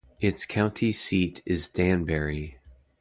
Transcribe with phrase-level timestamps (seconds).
[0.19, 2.57] Its county seat is Danbury.